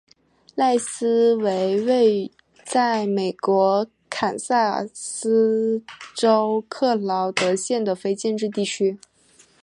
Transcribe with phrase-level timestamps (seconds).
[0.55, 2.31] 赖斯为位
[2.65, 5.83] 在美国堪萨斯
[6.15, 8.97] 州克劳德县的非建制地区。